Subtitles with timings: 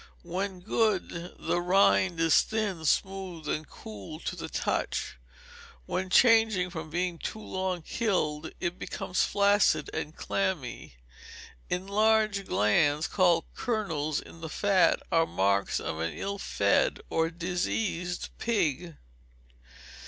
[0.23, 5.19] When good, the rind is thin, smooth, and cool to the touch;
[5.85, 10.95] when changing, from being too long killed, it becomes flaccid and clammy.
[11.69, 18.29] Enlarged glands, called kernels, in the fat, are marks of an ill fed or diseased
[18.39, 18.95] pig.